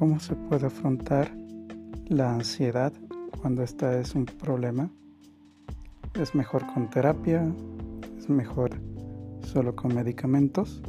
¿Cómo 0.00 0.18
se 0.18 0.34
puede 0.34 0.64
afrontar 0.64 1.30
la 2.06 2.32
ansiedad 2.32 2.90
cuando 3.38 3.62
esta 3.62 4.00
es 4.00 4.14
un 4.14 4.24
problema? 4.24 4.90
¿Es 6.18 6.34
mejor 6.34 6.64
con 6.72 6.88
terapia? 6.88 7.46
¿Es 8.16 8.30
mejor 8.30 8.70
solo 9.42 9.76
con 9.76 9.94
medicamentos? 9.94 10.80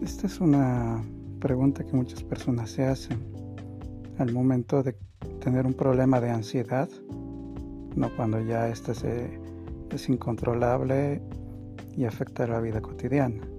Esta 0.00 0.28
es 0.28 0.40
una 0.40 1.04
pregunta 1.38 1.84
que 1.84 1.92
muchas 1.92 2.22
personas 2.22 2.70
se 2.70 2.86
hacen 2.86 3.18
al 4.16 4.32
momento 4.32 4.82
de 4.82 4.96
tener 5.40 5.66
un 5.66 5.74
problema 5.74 6.22
de 6.22 6.30
ansiedad, 6.30 6.88
no 7.96 8.08
cuando 8.16 8.40
ya 8.40 8.66
este 8.66 8.92
es 9.90 10.08
incontrolable 10.08 11.20
y 11.94 12.06
afecta 12.06 12.46
la 12.46 12.60
vida 12.60 12.80
cotidiana. 12.80 13.57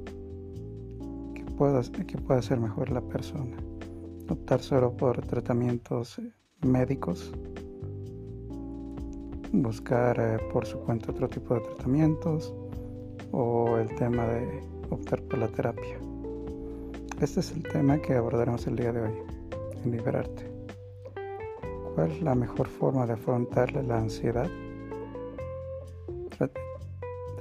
¿Qué 1.60 1.66
puede, 1.66 2.06
¿Qué 2.06 2.18
puede 2.18 2.40
hacer 2.40 2.58
mejor 2.58 2.90
la 2.90 3.02
persona? 3.02 3.58
¿Optar 4.30 4.62
solo 4.62 4.96
por 4.96 5.20
tratamientos 5.28 6.18
eh, 6.18 6.32
médicos? 6.62 7.34
¿Buscar 9.52 10.18
eh, 10.22 10.38
por 10.54 10.66
su 10.66 10.80
cuenta 10.80 11.12
otro 11.12 11.28
tipo 11.28 11.56
de 11.56 11.60
tratamientos? 11.60 12.56
¿O 13.34 13.76
el 13.78 13.94
tema 13.96 14.26
de 14.28 14.64
optar 14.90 15.22
por 15.24 15.40
la 15.40 15.50
terapia? 15.50 16.00
Este 17.20 17.42
es 17.42 17.52
el 17.52 17.64
tema 17.64 18.02
que 18.02 18.14
abordaremos 18.14 18.66
el 18.66 18.78
día 18.78 18.94
de 18.94 19.02
hoy, 19.02 19.14
Liberarte. 19.84 20.50
¿Cuál 21.94 22.12
es 22.12 22.22
la 22.22 22.36
mejor 22.36 22.70
forma 22.70 23.06
de 23.06 23.14
afrontar 23.14 23.74
la 23.74 23.98
ansiedad? 23.98 24.50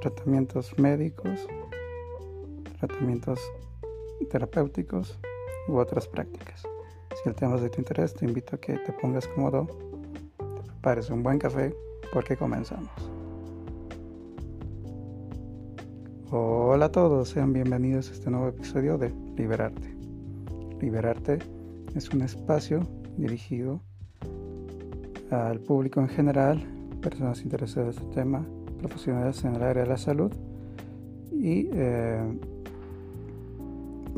tratamientos 0.01 0.77
médicos, 0.77 1.47
tratamientos 2.81 3.41
terapéuticos 4.27 5.19
u 5.69 5.77
otras 5.77 6.07
prácticas. 6.07 6.63
Si 7.23 7.29
el 7.29 7.35
tema 7.35 7.57
es 7.57 7.63
de 7.63 7.71
tu 7.71 7.81
interés, 7.81 8.15
te 8.15 8.25
invito 8.25 8.57
a 8.57 8.59
que 8.59 8.75
te 8.79 8.93
pongas 8.93 9.27
cómodo, 9.29 9.67
te 10.37 10.63
prepares 10.63 11.11
un 11.11 11.23
buen 11.23 11.39
café 11.39 11.75
porque 12.13 12.37
comenzamos. 12.37 12.91
Hola 16.31 16.87
a 16.87 16.93
todos, 16.93 17.31
sean 17.31 17.53
bienvenidos 17.53 18.11
a 18.11 18.13
este 18.13 18.31
nuevo 18.31 18.49
episodio 18.49 18.99
de 18.99 19.11
Liberarte. 19.37 19.97
Liberarte 20.81 21.39
es 21.95 22.11
un 22.11 22.23
espacio 22.23 22.87
dirigido 23.17 23.81
al 25.31 25.59
público 25.61 26.01
en 26.01 26.09
general, 26.09 26.63
personas 27.01 27.43
interesadas 27.43 27.97
en 27.97 28.03
este 28.03 28.15
tema, 28.15 28.47
profesionales 28.79 29.43
en 29.45 29.57
el 29.57 29.63
área 29.63 29.83
de 29.83 29.89
la 29.89 29.97
salud 29.97 30.33
y 31.33 31.69
eh, 31.73 32.23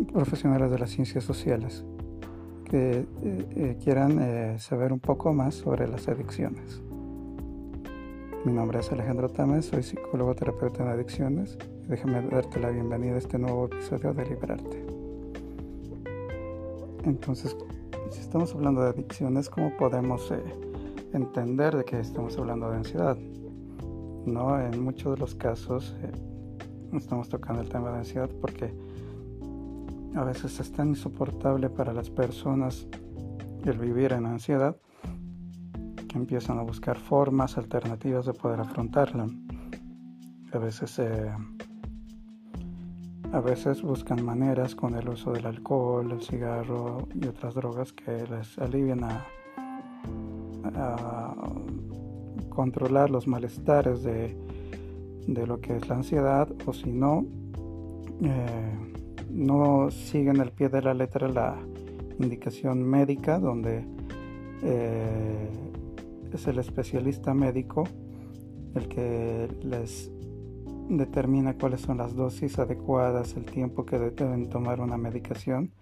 profesionales 0.04 0.70
de 0.70 0.78
las 0.78 0.90
ciencias 0.90 1.24
sociales 1.24 1.84
que 2.64 2.90
eh, 3.00 3.06
eh, 3.22 3.76
quieran 3.82 4.58
saber 4.58 4.92
un 4.92 5.00
poco 5.00 5.32
más 5.32 5.54
sobre 5.54 5.88
las 5.88 6.08
adicciones. 6.08 6.82
Mi 8.44 8.52
nombre 8.52 8.80
es 8.80 8.90
Alejandro 8.92 9.28
Tames, 9.28 9.66
soy 9.66 9.82
psicólogo 9.82 10.34
terapeuta 10.34 10.82
en 10.82 10.88
adicciones. 10.88 11.58
Déjame 11.88 12.22
darte 12.28 12.60
la 12.60 12.70
bienvenida 12.70 13.16
a 13.16 13.18
este 13.18 13.38
nuevo 13.38 13.66
episodio 13.66 14.14
de 14.14 14.24
Liberarte. 14.24 14.86
Entonces, 17.04 17.56
si 18.10 18.20
estamos 18.20 18.54
hablando 18.54 18.82
de 18.82 18.90
adicciones, 18.90 19.50
¿cómo 19.50 19.76
podemos 19.76 20.32
entender 21.12 21.76
de 21.76 21.84
que 21.84 21.98
estamos 21.98 22.36
hablando 22.38 22.70
de 22.70 22.76
ansiedad. 22.76 23.16
No, 24.26 24.60
en 24.60 24.82
muchos 24.82 25.14
de 25.14 25.20
los 25.20 25.34
casos 25.34 25.96
eh, 26.02 26.12
estamos 26.96 27.28
tocando 27.28 27.62
el 27.62 27.68
tema 27.68 27.90
de 27.90 27.98
ansiedad 27.98 28.30
porque 28.40 28.72
a 30.14 30.24
veces 30.24 30.60
es 30.60 30.72
tan 30.72 30.88
insoportable 30.88 31.70
para 31.70 31.92
las 31.92 32.10
personas 32.10 32.86
el 33.64 33.78
vivir 33.78 34.12
en 34.12 34.26
ansiedad 34.26 34.76
que 36.08 36.18
empiezan 36.18 36.58
a 36.58 36.62
buscar 36.62 36.98
formas 36.98 37.56
alternativas 37.58 38.26
de 38.26 38.32
poder 38.32 38.60
afrontarla. 38.60 39.26
A 40.52 40.58
veces 40.58 40.98
eh, 40.98 41.30
a 43.32 43.40
veces 43.40 43.82
buscan 43.82 44.24
maneras 44.24 44.74
con 44.74 44.96
el 44.96 45.08
uso 45.08 45.32
del 45.32 45.46
alcohol, 45.46 46.10
el 46.10 46.20
cigarro 46.20 47.06
y 47.14 47.26
otras 47.26 47.54
drogas 47.54 47.92
que 47.92 48.26
les 48.26 48.58
alivian 48.58 49.04
a 49.04 49.24
a 50.76 51.34
controlar 52.48 53.10
los 53.10 53.26
malestares 53.26 54.02
de, 54.02 54.36
lo 55.26 55.60
que 55.60 55.76
es 55.76 55.88
la 55.88 55.96
ansiedad 55.96 56.48
o 56.66 56.72
si 56.72 56.90
no, 56.92 57.24
eh, 58.22 58.99
no 59.32 59.90
siguen 59.90 60.40
al 60.40 60.52
pie 60.52 60.68
de 60.68 60.82
la 60.82 60.94
letra 60.94 61.28
la 61.28 61.56
indicación 62.18 62.82
médica 62.82 63.38
donde 63.38 63.84
eh, 64.62 65.48
es 66.32 66.46
el 66.46 66.58
especialista 66.58 67.34
médico 67.34 67.84
el 68.74 68.88
que 68.88 69.48
les 69.62 70.10
determina 70.88 71.56
cuáles 71.56 71.80
son 71.82 71.98
las 71.98 72.14
dosis 72.14 72.58
adecuadas, 72.58 73.36
el 73.36 73.44
tiempo 73.44 73.86
que 73.86 73.98
deben 73.98 74.48
tomar 74.48 74.80
una 74.80 74.96
medicación, 74.96 75.72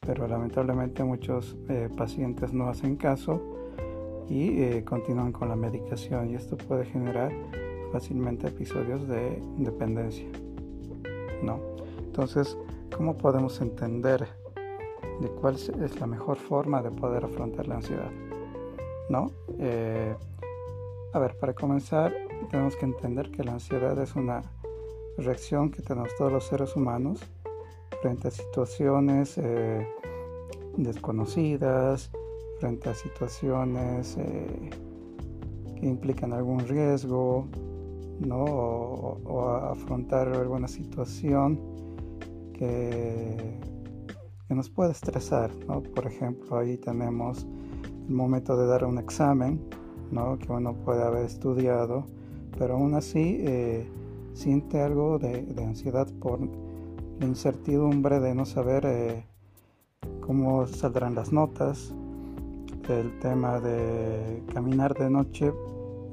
pero 0.00 0.26
lamentablemente 0.26 1.04
muchos 1.04 1.56
eh, 1.68 1.88
pacientes 1.94 2.52
no 2.52 2.68
hacen 2.68 2.96
caso 2.96 3.42
y 4.28 4.62
eh, 4.62 4.84
continúan 4.84 5.32
con 5.32 5.48
la 5.48 5.56
medicación 5.56 6.30
y 6.30 6.34
esto 6.34 6.56
puede 6.56 6.86
generar 6.86 7.30
fácilmente 7.92 8.48
episodios 8.48 9.06
de 9.06 9.40
dependencia. 9.58 10.26
¿no? 11.42 11.60
Entonces, 11.98 12.56
¿cómo 12.96 13.16
podemos 13.16 13.60
entender 13.60 14.26
de 15.20 15.28
cuál 15.28 15.54
es 15.54 16.00
la 16.00 16.06
mejor 16.06 16.36
forma 16.36 16.82
de 16.82 16.90
poder 16.90 17.24
afrontar 17.24 17.68
la 17.68 17.76
ansiedad? 17.76 18.10
¿No? 19.08 19.30
Eh, 19.58 20.14
a 21.12 21.18
ver, 21.18 21.36
para 21.38 21.54
comenzar, 21.54 22.12
tenemos 22.50 22.74
que 22.76 22.86
entender 22.86 23.30
que 23.30 23.44
la 23.44 23.52
ansiedad 23.52 23.96
es 24.00 24.16
una 24.16 24.42
reacción 25.18 25.70
que 25.70 25.82
tenemos 25.82 26.14
todos 26.16 26.32
los 26.32 26.44
seres 26.44 26.74
humanos 26.74 27.20
frente 28.02 28.28
a 28.28 28.30
situaciones 28.30 29.38
eh, 29.38 29.86
desconocidas, 30.76 32.10
frente 32.58 32.90
a 32.90 32.94
situaciones 32.94 34.16
eh, 34.18 34.70
que 35.78 35.86
implican 35.86 36.32
algún 36.32 36.60
riesgo, 36.60 37.46
¿no? 38.20 38.44
O, 38.44 39.40
afrontar 39.70 40.28
alguna 40.28 40.68
situación 40.68 41.60
que, 42.58 43.58
nos 44.48 44.70
puede 44.70 44.92
estresar, 44.92 45.50
¿no? 45.66 45.82
Por 45.82 46.06
ejemplo, 46.06 46.56
ahí 46.56 46.76
tenemos 46.78 47.44
el 48.08 48.14
momento 48.14 48.56
de 48.56 48.68
dar 48.68 48.84
un 48.84 48.98
examen, 48.98 49.60
¿no? 50.12 50.38
Que 50.38 50.52
uno 50.52 50.74
puede 50.74 51.02
haber 51.02 51.24
estudiado, 51.24 52.06
pero 52.56 52.74
aún 52.74 52.94
así 52.94 53.38
eh, 53.40 53.88
siente 54.32 54.80
algo 54.80 55.18
de, 55.18 55.44
ansiedad 55.58 56.06
por 56.20 56.38
la 56.40 57.26
incertidumbre 57.26 58.20
de 58.20 58.34
no 58.34 58.46
saber 58.46 58.84
eh, 58.86 59.26
cómo 60.20 60.66
saldrán 60.68 61.16
las 61.16 61.32
notas, 61.32 61.92
el 62.88 63.18
tema 63.18 63.60
de 63.60 64.42
caminar 64.52 64.94
de 64.94 65.08
noche 65.08 65.52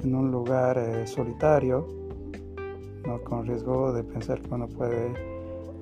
en 0.03 0.15
un 0.15 0.31
lugar 0.31 0.77
eh, 0.77 1.05
solitario, 1.05 1.85
¿no? 3.05 3.21
con 3.23 3.45
riesgo 3.45 3.91
de 3.93 4.03
pensar 4.03 4.41
que 4.41 4.53
uno 4.53 4.67
puede, 4.67 5.30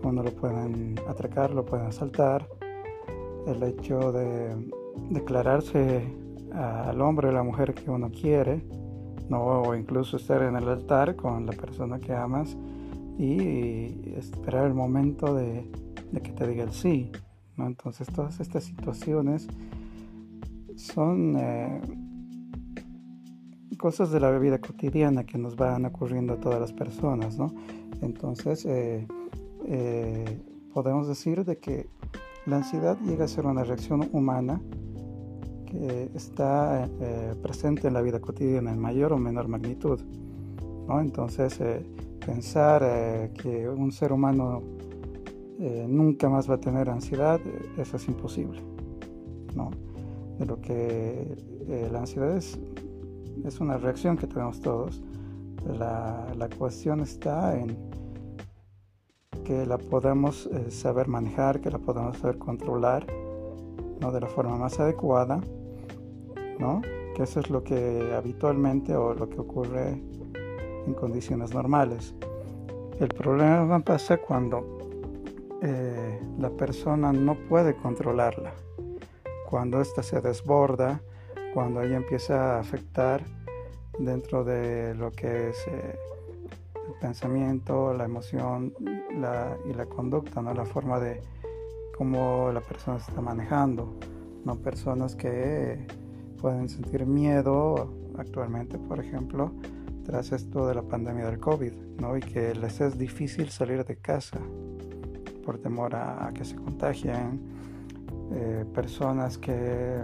uno 0.04 0.24
lo 0.24 0.32
pueden 0.32 0.96
atracar, 1.08 1.52
lo 1.52 1.66
pueden 1.66 1.88
asaltar, 1.88 2.48
el 3.48 3.62
hecho 3.64 4.12
de 4.12 4.56
declararse 5.10 6.04
al 6.54 7.02
hombre 7.02 7.30
o 7.30 7.32
la 7.32 7.44
mujer 7.44 7.74
que 7.74 7.90
uno 7.90 8.12
quiere, 8.12 8.64
¿no? 9.30 9.44
o 9.62 9.76
incluso 9.76 10.18
estar 10.18 10.42
en 10.42 10.56
el 10.56 10.68
altar 10.68 11.16
con 11.16 11.46
la 11.46 11.54
persona 11.54 12.00
que 12.00 12.14
amas 12.14 12.58
y 13.18 14.14
esperar 14.16 14.66
el 14.66 14.74
momento 14.74 15.34
de, 15.34 15.70
que 16.24 16.32
te 16.32 16.48
diga 16.48 16.64
el 16.64 16.72
sí. 16.72 17.12
¿no? 17.58 17.68
Entonces 17.68 18.08
todas 18.08 18.40
estas 18.40 18.64
situaciones 18.64 19.48
son 20.76 21.36
eh, 21.38 21.82
cosas 23.78 24.12
de 24.12 24.20
la 24.20 24.38
vida 24.38 24.60
cotidiana 24.60 25.24
que 25.24 25.38
nos 25.38 25.56
van 25.56 25.86
ocurriendo 25.86 26.34
a 26.34 26.38
todas 26.38 26.60
las 26.60 26.74
personas, 26.74 27.38
¿no? 27.38 27.54
Entonces, 28.02 28.66
eh, 28.66 29.08
eh, 29.66 30.42
podemos 30.74 31.08
decir 31.08 31.46
de 31.46 31.58
que 31.58 31.88
la 32.46 32.58
ansiedad 32.58 32.98
llega 33.06 33.26
a 33.26 33.28
ser 33.28 33.46
una 33.46 33.64
reacción 33.64 34.10
humana 34.12 34.62
que 35.66 36.10
está 36.16 36.90
presente 37.44 37.88
en 37.88 37.94
la 37.94 38.02
vida 38.02 38.20
cotidiana 38.20 38.72
en 38.72 38.80
mayor 38.80 39.14
o 39.14 39.18
menor 39.18 39.48
magnitud, 39.48 40.00
¿no? 40.88 41.00
Entonces, 41.00 41.60
pensar 42.26 43.32
que 43.34 43.70
un 43.70 43.92
ser 43.92 44.12
humano 44.12 44.64
nunca 45.88 46.28
más 46.28 46.50
va 46.50 46.56
a 46.56 46.60
tener 46.60 46.90
ansiedad, 46.90 47.40
eso 47.78 47.98
es 47.98 48.08
imposible, 48.08 48.62
¿no? 49.56 49.70
de 50.40 50.46
lo 50.46 50.60
que 50.62 51.38
eh, 51.68 51.90
la 51.92 52.00
ansiedad 52.00 52.36
es, 52.36 52.58
es, 53.46 53.60
una 53.60 53.78
reacción 53.78 54.18
que 54.18 54.26
tenemos 54.26 54.62
todos. 54.62 55.02
La, 55.78 56.26
la 56.38 56.50
cuestión 56.50 57.02
está 57.02 57.60
en 57.60 57.78
que 59.50 59.66
la 59.66 59.80
podemos 59.80 60.46
eh, 60.46 60.70
saber 60.70 61.08
manejar, 61.08 61.60
que 61.60 61.72
la 61.72 61.80
podemos 61.80 62.20
saber 62.20 62.38
controlar 62.38 63.08
¿no? 64.00 64.12
de 64.12 64.22
la 64.22 64.28
forma 64.28 64.56
más 64.58 64.80
adecuada, 64.80 65.42
¿no? 66.60 66.84
que 67.16 67.24
eso 67.24 67.40
es 67.40 67.50
lo 67.50 67.64
que 67.64 68.14
habitualmente 68.16 68.96
o 68.96 69.16
lo 69.16 69.28
que 69.28 69.40
ocurre 69.40 70.00
en 70.86 70.94
condiciones 70.94 71.52
normales. 71.52 72.14
El 73.00 73.08
problema 73.08 73.80
pasa 73.80 74.18
cuando 74.18 74.78
eh, 75.64 76.22
la 76.38 76.52
persona 76.52 77.12
no 77.12 77.34
puede 77.50 77.76
controlarla, 77.76 78.54
cuando 79.50 79.82
ésta 79.82 80.04
se 80.04 80.22
desborda, 80.22 81.02
cuando 81.56 81.82
ella 81.82 81.98
empieza 81.98 82.58
a 82.58 82.60
afectar 82.60 83.24
dentro 83.98 84.44
de 84.44 84.94
lo 84.94 85.12
que 85.12 85.50
es 85.50 85.68
eh, 85.70 85.98
el 86.90 87.00
pensamiento, 87.00 87.94
la 87.94 88.06
emoción 88.06 88.74
y 88.80 89.74
la 89.74 89.86
conducta, 89.86 90.42
¿no? 90.42 90.54
la 90.54 90.66
forma 90.66 91.00
de 91.00 91.22
cómo 91.98 92.52
la 92.52 92.62
persona 92.62 93.00
se 93.00 93.12
está 93.12 93.22
manejando. 93.22 93.94
No 94.46 94.56
personas 94.56 95.16
que 95.16 95.86
pueden 96.42 96.70
sentir 96.70 97.06
miedo 97.06 97.94
actualmente, 98.18 98.78
por 98.78 99.00
ejemplo, 99.00 99.52
tras 100.06 100.32
esto 100.32 100.68
de 100.68 100.76
la 100.76 100.82
pandemia 100.82 101.26
del 101.26 101.40
COVID, 101.40 101.74
¿no? 102.00 102.18
y 102.18 102.22
que 102.22 102.56
les 102.56 102.82
es 102.82 102.98
difícil 102.98 103.50
salir 103.50 103.86
de 103.86 103.98
casa 103.98 104.40
por 105.46 105.60
temor 105.60 105.96
a, 105.96 106.32
que 106.34 106.46
se 106.46 106.56
contagien, 106.56 107.42
eh, 108.32 108.66
personas 108.74 109.38
que 109.38 110.00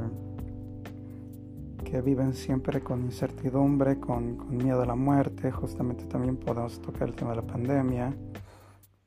viven 2.01 2.33
siempre 2.33 2.81
con 2.81 3.01
incertidumbre, 3.03 3.99
con, 3.99 4.55
miedo 4.55 4.81
a 4.81 4.85
la 4.85 4.95
muerte. 4.95 5.51
Justamente 5.51 6.05
también 6.05 6.37
podemos 6.37 6.81
tocar 6.81 7.09
el 7.09 7.15
tema 7.15 7.31
de 7.31 7.37
la 7.37 7.41
pandemia. 7.47 8.13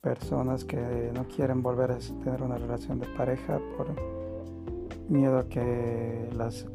Personas 0.00 0.64
que 0.64 1.10
no 1.14 1.26
quieren 1.28 1.62
volver 1.62 1.92
a 1.92 1.98
tener 1.98 2.42
una 2.42 2.56
relación 2.56 2.98
de 2.98 3.06
pareja 3.08 3.60
por 3.76 3.88
miedo 5.08 5.38
a 5.38 5.48
que 5.48 6.28
las, 6.34 6.66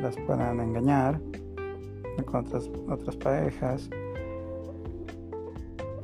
las 0.00 0.16
puedan 0.26 0.60
engañar 0.60 1.20
con 2.24 2.46
otras, 2.46 2.70
otras 2.88 3.16
parejas. 3.16 3.88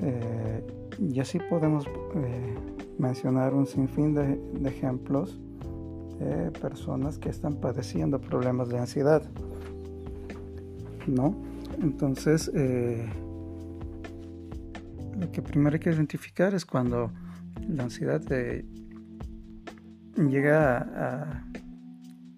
Eh, 0.00 0.66
y 0.98 1.20
así 1.20 1.38
podemos 1.50 1.86
eh, 1.86 2.54
mencionar 2.98 3.54
un 3.54 3.66
sinfín 3.66 4.14
de 4.14 4.68
ejemplos 4.68 5.40
personas 6.60 7.18
que 7.18 7.28
están 7.28 7.54
padeciendo 7.56 8.20
problemas 8.20 8.68
de 8.68 8.78
ansiedad. 8.78 9.22
¿No? 11.06 11.34
Entonces, 11.80 12.50
eh, 12.54 13.08
lo 15.18 15.30
que 15.32 15.42
primero 15.42 15.74
hay 15.74 15.80
que 15.80 15.90
identificar 15.90 16.54
es 16.54 16.64
cuando 16.64 17.10
la 17.68 17.84
ansiedad 17.84 18.22
llega 20.16 20.78
a, 20.78 21.44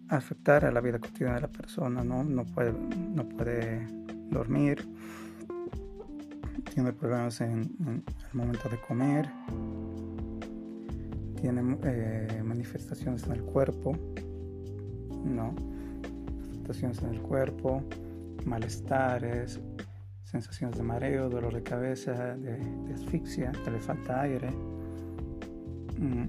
afectar 0.08 0.64
a 0.64 0.70
la 0.70 0.80
vida 0.80 0.98
cotidiana 0.98 1.36
de 1.36 1.40
la 1.42 1.48
persona, 1.48 2.04
¿no? 2.04 2.22
No 2.22 2.44
puede, 2.44 2.72
no 2.72 3.28
puede 3.28 3.86
dormir, 4.30 4.86
tiene 6.72 6.92
problemas 6.92 7.40
en 7.40 7.62
el 7.86 8.02
momento 8.32 8.68
de 8.68 8.80
comer, 8.80 9.30
tiene 11.44 11.76
eh, 11.84 12.42
manifestaciones 12.42 13.24
en 13.24 13.32
el 13.32 13.42
cuerpo, 13.42 13.94
¿no? 15.26 15.54
Manifestaciones 16.40 17.02
en 17.02 17.10
el 17.10 17.20
cuerpo, 17.20 17.82
malestares, 18.46 19.60
sensaciones 20.22 20.78
de 20.78 20.84
mareo, 20.84 21.28
dolor 21.28 21.52
de 21.52 21.62
cabeza, 21.62 22.34
de, 22.34 22.94
asfixia, 22.94 23.52
que 23.62 23.70
le 23.70 23.78
falta 23.78 24.22
aire. 24.22 24.50
Mm. 25.98 26.28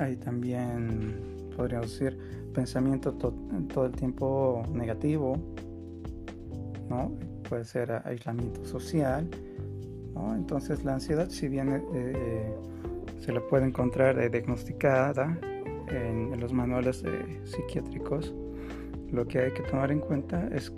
Hay 0.00 0.16
también, 0.16 1.14
podríamos 1.56 1.92
decir, 1.92 2.18
pensamiento 2.52 3.12
todo 3.14 3.86
el 3.86 3.92
tiempo 3.92 4.64
negativo, 4.72 5.36
¿no? 6.88 7.12
Puede 7.48 7.64
ser 7.64 8.02
aislamiento 8.04 8.64
social, 8.64 9.30
¿no? 10.16 10.34
Entonces 10.34 10.82
la 10.82 10.94
ansiedad, 10.94 11.28
si 11.28 11.46
bien 11.46 11.84
eh, 11.94 12.56
se 13.20 13.32
la 13.32 13.40
puede 13.40 13.66
encontrar 13.66 14.30
diagnosticada 14.30 15.38
en, 15.88 16.40
los 16.40 16.52
manuales 16.52 17.04
psiquiátricos. 17.44 18.34
Lo 19.12 19.26
que 19.26 19.40
hay 19.40 19.52
que 19.52 19.62
tomar 19.62 19.92
en 19.92 20.00
cuenta 20.00 20.48
es 20.52 20.72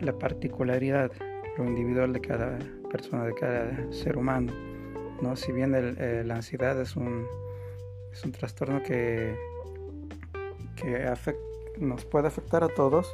la 0.00 0.12
particularidad, 0.12 1.10
lo 1.56 1.64
individual 1.64 2.12
de 2.12 2.20
cada 2.20 2.58
persona, 2.90 3.24
de 3.24 3.34
cada 3.34 3.92
ser 3.92 4.18
humano. 4.18 4.52
¿no? 5.22 5.36
Si 5.36 5.52
bien 5.52 5.74
eh, 5.74 6.22
la 6.24 6.36
ansiedad 6.36 6.78
es 6.80 6.96
un, 6.96 7.26
es 8.12 8.24
un 8.24 8.32
trastorno 8.32 8.82
que, 8.82 9.34
que 10.76 11.10
nos 11.78 12.04
puede 12.04 12.28
afectar 12.28 12.62
a 12.62 12.68
todos, 12.68 13.10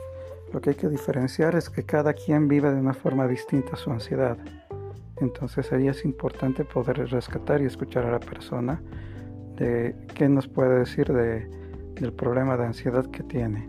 lo 0.53 0.61
que 0.61 0.71
hay 0.71 0.77
que 0.77 0.89
diferenciar 0.89 1.55
es 1.55 1.71
que 1.71 1.85
cada 1.85 2.13
quien 2.15 2.49
vive 2.49 2.73
de 2.73 2.81
una 2.81 2.95
forma 2.95 3.27
distinta 3.29 3.77
su 3.77 3.91
ansiedad. 3.91 4.39
Entonces 5.21 5.73
ahí 5.73 5.89
es 5.89 6.05
importante 6.05 6.65
poder 6.65 7.09
rescatar 7.11 7.63
y 7.63 7.67
escuchar 7.67 8.05
a 8.07 8.13
la 8.13 8.21
persona 8.21 8.83
de 9.57 9.95
qué 10.15 10.29
nos 10.29 10.49
puede 10.49 10.81
decir 10.81 11.13
de, 11.13 11.49
del 11.95 12.13
problema 12.13 12.57
de 12.57 12.67
ansiedad 12.67 13.07
que 13.07 13.23
tiene. 13.23 13.69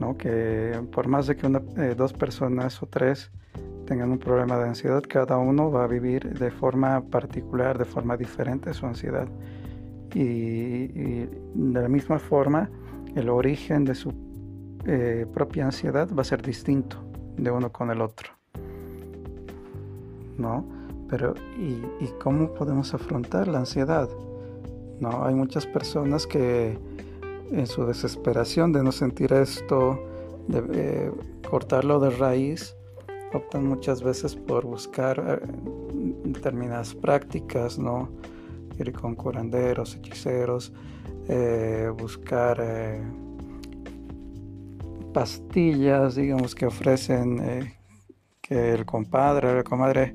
¿no? 0.00 0.16
Que 0.16 0.80
por 0.92 1.08
más 1.08 1.26
de 1.26 1.36
que 1.36 1.46
eh, 1.46 1.94
dos 1.96 2.12
personas 2.12 2.82
o 2.82 2.86
tres 2.86 3.30
tengan 3.86 4.10
un 4.10 4.18
problema 4.18 4.58
de 4.58 4.68
ansiedad, 4.68 5.02
cada 5.08 5.38
uno 5.38 5.70
va 5.70 5.84
a 5.84 5.86
vivir 5.86 6.38
de 6.38 6.50
forma 6.50 7.00
particular, 7.02 7.78
de 7.78 7.84
forma 7.84 8.16
diferente 8.16 8.74
su 8.74 8.86
ansiedad. 8.86 9.28
Y, 10.14 10.88
de 10.88 11.82
la 11.82 11.88
misma 11.88 12.18
forma, 12.18 12.70
el 13.14 13.28
origen 13.28 13.84
de 13.84 13.94
su 13.94 14.12
eh, 14.86 15.26
propia 15.32 15.66
ansiedad 15.66 16.08
va 16.12 16.22
a 16.22 16.24
ser 16.24 16.42
distinto 16.42 17.04
de 17.36 17.50
uno 17.50 17.70
con 17.70 17.90
el 17.90 18.00
otro. 18.00 18.35
¿No? 20.38 20.66
Pero, 21.08 21.34
¿y, 21.58 21.80
cómo 22.20 22.52
podemos 22.54 22.92
afrontar 22.94 23.48
la 23.48 23.60
ansiedad? 23.60 24.08
¿No? 25.00 25.24
Hay 25.24 25.34
muchas 25.34 25.66
personas 25.66 26.26
que 26.26 26.78
en 27.50 27.66
su 27.66 27.86
desesperación 27.86 28.72
de 28.72 28.82
no 28.82 28.90
sentir 28.92 29.32
esto, 29.32 29.98
de 30.48 30.62
eh, 30.72 31.12
cortarlo 31.48 32.00
de 32.00 32.10
raíz, 32.10 32.76
optan 33.32 33.66
muchas 33.66 34.02
veces 34.02 34.34
por 34.34 34.64
buscar 34.64 35.22
eh, 35.26 35.46
determinadas 36.24 36.94
prácticas, 36.94 37.78
¿no? 37.78 38.08
Ir 38.78 38.92
con 38.92 39.14
curanderos, 39.14 39.94
hechiceros, 39.94 40.72
eh, 41.28 41.90
buscar 41.96 42.62
pastillas, 45.12 46.16
digamos, 46.16 46.54
que 46.54 46.66
ofrecen 46.66 47.40
que 48.46 48.72
el 48.72 48.84
compadre 48.84 49.50
o 49.50 49.54
la 49.56 49.64
comadre 49.64 50.14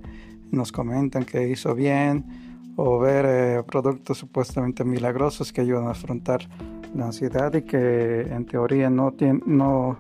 nos 0.52 0.72
comentan 0.72 1.24
que 1.24 1.48
hizo 1.50 1.76
bien 1.76 2.74
o 2.76 3.00
ver 3.00 3.26
eh, 3.28 3.64
productos 3.64 4.18
supuestamente 4.18 4.84
milagrosos 4.84 5.52
que 5.52 5.62
ayudan 5.62 5.88
a 5.88 5.92
afrontar 5.92 6.48
la 6.96 7.06
ansiedad 7.06 7.54
y 7.54 7.64
que 7.64 8.22
en 8.22 8.46
teoría 8.46 8.90
no, 8.90 9.14
no 9.46 10.00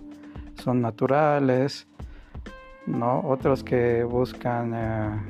son 0.55 0.81
naturales, 0.81 1.88
¿no? 2.85 3.21
otros 3.21 3.63
que 3.63 4.03
buscan 4.03 4.73
eh, 4.73 5.21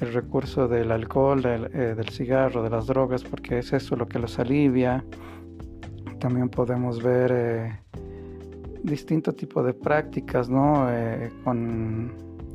el 0.00 0.12
recurso 0.12 0.68
del 0.68 0.92
alcohol, 0.92 1.42
del, 1.42 1.64
eh, 1.74 1.94
del, 1.94 2.08
cigarro, 2.08 2.62
de 2.62 2.70
las 2.70 2.86
drogas, 2.86 3.22
porque 3.24 3.58
es 3.58 3.72
eso 3.72 3.96
lo 3.96 4.06
que 4.06 4.18
los 4.18 4.38
alivia. 4.38 5.04
También 6.18 6.48
podemos 6.48 7.02
ver 7.02 7.80
distinto 8.82 9.32
tipo 9.32 9.62
de 9.62 9.74
prácticas, 9.74 10.48
¿no? 10.48 10.86
Eh, 10.90 11.30
con 11.44 12.12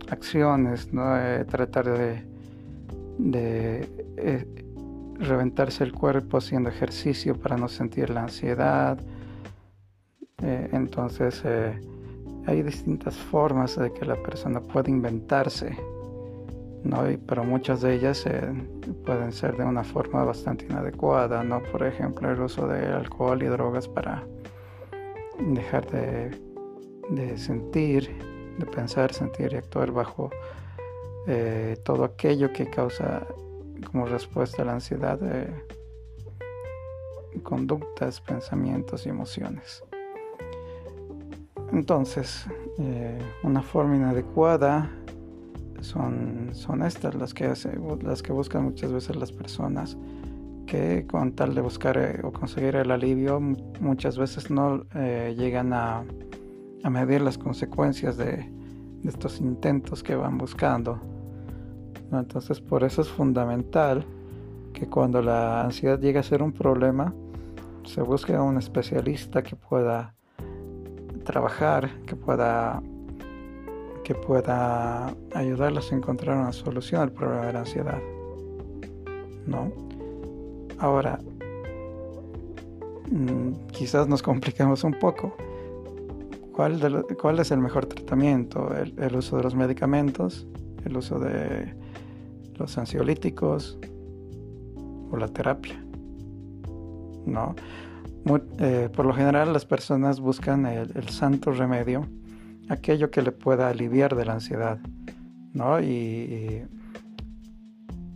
acciones, 0.09 0.91
¿no? 0.93 1.17
Eh, 1.17 1.45
tratar 1.45 1.85
de, 1.89 2.23
eh, 4.17 4.65
reventarse 5.19 5.83
el 5.83 5.93
cuerpo 5.93 6.37
haciendo 6.37 6.69
ejercicio 6.69 7.35
para 7.35 7.57
no 7.57 7.67
sentir 7.67 8.09
la 8.09 8.23
ansiedad. 8.23 8.99
entonces 10.41 11.41
hay 12.45 12.61
distintas 12.61 13.15
formas 13.15 13.77
de 13.77 13.91
que 13.93 14.05
la 14.05 14.15
persona 14.15 14.59
puede 14.59 14.91
inventarse, 14.91 15.77
¿no? 16.83 17.03
pero 17.25 17.43
muchas 17.45 17.81
de 17.81 17.95
ellas 17.95 18.25
pueden 19.05 19.31
ser 19.31 19.55
de 19.55 19.63
una 19.63 19.83
forma 19.83 20.23
bastante 20.25 20.65
inadecuada, 20.65 21.43
¿no? 21.43 21.63
Por 21.71 21.83
ejemplo, 21.83 22.29
el 22.29 22.41
uso 22.41 22.67
de 22.67 22.85
alcohol 22.85 23.41
y 23.41 23.45
drogas 23.45 23.87
para 23.87 24.23
dejar 25.39 25.85
de, 25.89 27.37
sentir, 27.37 28.09
de 28.57 28.65
pensar, 28.65 29.13
sentir 29.13 29.53
y 29.53 29.57
actuar 29.57 29.91
bajo 29.91 30.29
eh, 31.27 31.77
todo 31.83 32.03
aquello 32.03 32.51
que 32.53 32.69
causa 32.69 33.25
como 33.91 34.05
respuesta 34.05 34.61
a 34.61 34.65
la 34.65 34.73
ansiedad 34.73 35.19
eh, 35.23 35.65
conductas, 37.43 38.21
pensamientos 38.21 39.05
y 39.05 39.09
emociones. 39.09 39.83
Entonces, 41.71 42.45
eh, 42.79 43.19
una 43.43 43.61
forma 43.61 43.95
inadecuada 43.95 44.89
son, 45.81 46.49
son 46.53 46.83
estas 46.83 47.15
las 47.15 47.33
que, 47.33 47.51
las 48.01 48.23
que 48.23 48.31
buscan 48.31 48.63
muchas 48.63 48.91
veces 48.91 49.15
las 49.15 49.31
personas 49.31 49.97
con 51.09 51.33
tal 51.33 51.55
de 51.55 51.61
buscar 51.61 51.97
eh, 51.97 52.21
o 52.23 52.31
conseguir 52.31 52.75
el 52.75 52.91
alivio 52.91 53.39
muchas 53.79 54.17
veces 54.17 54.49
no 54.49 54.85
eh, 54.95 55.35
llegan 55.37 55.73
a, 55.73 56.03
medir 56.89 57.21
las 57.21 57.37
consecuencias 57.37 58.15
de, 58.17 58.51
estos 59.05 59.39
intentos 59.39 60.01
que 60.01 60.15
van 60.15 60.37
buscando. 60.37 60.99
Entonces 62.11 62.59
por 62.59 62.83
eso 62.83 63.01
es 63.01 63.09
fundamental 63.09 64.05
que 64.73 64.87
cuando 64.87 65.21
la 65.21 65.63
ansiedad 65.63 65.99
llega 65.99 66.19
a 66.19 66.23
ser 66.23 66.41
un 66.41 66.51
problema, 66.51 67.13
se 67.83 68.01
busque 68.01 68.33
a 68.33 68.41
un 68.41 68.57
especialista 68.57 69.43
que 69.43 69.55
pueda 69.55 70.15
trabajar, 71.23 71.89
que 72.05 72.15
pueda 72.15 72.81
que 74.03 74.13
pueda 74.13 75.15
ayudarlas 75.33 75.91
a 75.91 75.95
encontrar 75.95 76.37
una 76.37 76.51
solución 76.51 77.01
al 77.01 77.11
problema 77.11 77.47
de 77.47 77.53
la 77.53 77.59
ansiedad. 77.59 77.99
¿No? 79.47 79.84
Ahora, 80.77 81.19
mm, 83.11 83.67
quizás 83.71 84.07
nos 84.07 84.21
complicamos 84.21 84.83
un 84.83 84.93
poco. 84.93 85.35
¿Cuál, 86.53 87.05
¿Cuál, 87.21 87.39
es 87.39 87.51
el 87.51 87.59
mejor 87.59 87.85
tratamiento? 87.85 88.69
¿El, 88.73 89.15
uso 89.15 89.37
de 89.37 89.43
los 89.43 89.55
medicamentos? 89.55 90.47
¿El 90.85 90.97
uso 90.97 91.19
de 91.19 91.73
los 92.55 92.77
ansiolíticos? 92.77 93.77
¿O 95.11 95.17
la 95.17 95.27
terapia? 95.27 95.83
¿No? 97.25 97.55
Eh, 98.59 98.89
por 98.95 99.05
lo 99.05 99.13
general 99.13 99.53
las 99.53 99.65
personas 99.65 100.19
buscan 100.19 100.65
el, 100.65 101.09
santo 101.09 101.51
remedio, 101.51 102.07
aquello 102.69 103.11
que 103.11 103.21
le 103.21 103.31
pueda 103.31 103.69
aliviar 103.69 104.15
de 104.15 104.25
la 104.25 104.33
ansiedad, 104.33 104.79
¿no? 105.53 105.79
y 105.79 106.65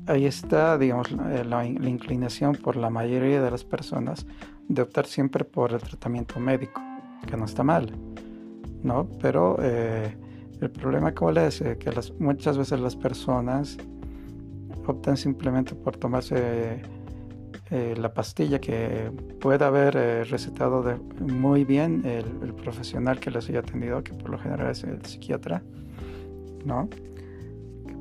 ahí 0.10 0.26
está, 0.26 0.78
digamos, 0.78 1.12
la, 1.12 1.66
inclinación 1.66 2.56
por 2.56 2.76
la 2.76 2.90
mayoría 2.90 3.42
de 3.42 3.52
las 3.52 3.64
personas 3.64 4.26
de 4.68 4.82
optar 4.82 5.06
siempre 5.06 5.46
por 5.46 5.72
el 5.72 5.80
tratamiento 5.80 6.40
médico, 6.40 6.82
que 7.28 7.38
no 7.38 7.46
está 7.46 7.64
mal, 7.64 7.92
¿no? 8.84 9.08
Pero 9.22 9.58
eh, 9.62 10.16
el 10.60 10.72
problema 10.72 11.14
cuál 11.14 11.38
es, 11.38 11.62
eh, 11.62 11.78
que 11.78 11.92
muchas 12.20 12.58
veces 12.58 12.80
las 12.80 12.96
personas 12.96 13.78
optan 14.88 15.16
simplemente 15.16 15.76
por 15.76 15.96
tomarse 15.98 16.82
eh, 17.70 17.94
la 17.96 18.12
pastilla 18.12 18.60
que 18.60 19.12
pueda 19.40 19.68
haber 19.68 19.94
recetado 20.28 20.84
muy 21.20 21.66
bien 21.66 22.02
el, 22.04 22.26
el, 22.42 22.56
profesional 22.56 23.20
que 23.20 23.30
les 23.30 23.48
haya 23.50 23.60
atendido, 23.60 24.04
que 24.04 24.14
por 24.14 24.32
lo 24.32 24.40
general 24.40 24.72
es 24.72 24.84
el 24.84 25.06
psiquiatra, 25.06 25.62
¿no? 26.66 26.90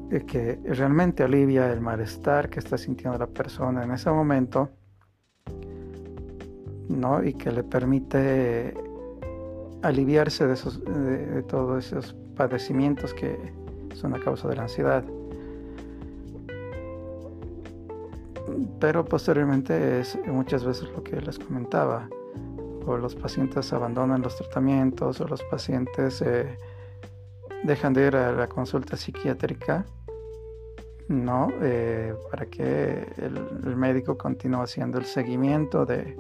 Que 0.09 0.59
realmente 0.65 1.23
alivia 1.23 1.71
el 1.71 1.81
malestar 1.81 2.49
que 2.49 2.61
está 2.61 2.79
sintiendo 2.79 3.19
la 3.19 3.27
persona 3.27 3.85
en 3.85 3.93
ese 3.93 4.11
momento, 4.11 4.71
¿no? 6.89 7.23
Y 7.23 7.35
que 7.35 7.53
le 7.53 7.63
permite 7.63 8.75
aliviarse 9.83 10.47
de, 10.47 10.55
esos, 10.55 10.83
de, 10.83 11.43
todos 11.43 11.93
esos 11.93 12.15
padecimientos 12.37 13.13
que 13.13 13.37
son 13.95 14.15
a 14.15 14.21
causa 14.21 14.49
de 14.49 14.57
la 14.57 14.63
ansiedad. 14.63 15.05
Pero 18.81 19.05
posteriormente 19.05 20.01
es 20.01 20.19
muchas 20.27 20.65
veces 20.65 20.89
lo 20.91 21.05
que 21.05 21.21
les 21.21 21.39
comentaba, 21.39 22.09
o 22.87 22.97
los 22.97 23.15
pacientes 23.15 23.73
abandonan 23.75 24.23
los 24.23 24.37
tratamientos, 24.37 25.21
o 25.21 25.29
los 25.29 25.43
pacientes 25.45 26.23
eh, 26.23 26.57
dejan 27.63 27.93
de 27.93 28.07
ir 28.07 28.17
a 28.17 28.33
la 28.33 28.49
consulta 28.49 28.97
psiquiátrica 28.97 29.85
¿no? 31.09 31.49
Eh, 31.63 32.15
para 32.31 32.47
que 32.47 33.07
el, 33.17 33.77
médico 33.77 34.17
continúe 34.17 34.63
haciendo 34.63 34.99
el 34.99 35.07
seguimiento 35.07 35.87
de, 35.87 36.17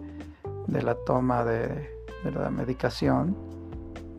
la 0.68 0.94
toma 0.94 1.44
de, 1.44 1.90
la 2.24 2.50
medicación, 2.50 3.36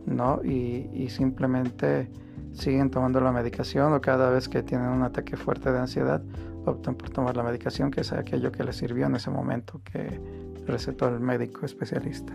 ¿no? 0.06 0.40
Y, 0.44 1.08
simplemente 1.10 2.08
siguen 2.52 2.90
tomando 2.90 3.20
la 3.20 3.32
medicación 3.32 3.92
o 3.92 4.00
cada 4.00 4.30
vez 4.30 4.48
que 4.48 4.62
tienen 4.62 4.88
un 4.88 5.02
ataque 5.02 5.36
fuerte 5.36 5.70
de 5.70 5.78
ansiedad 5.78 6.22
optan 6.66 6.94
por 6.94 7.10
tomar 7.10 7.36
la 7.36 7.42
medicación 7.42 7.90
que 7.90 8.02
es 8.02 8.12
aquello 8.12 8.52
que 8.52 8.64
les 8.64 8.76
sirvió 8.76 9.06
en 9.06 9.16
ese 9.16 9.30
momento 9.30 9.80
que 9.84 10.20
recetó 10.66 11.08
el 11.08 11.20
médico 11.20 11.64
especialista. 11.64 12.32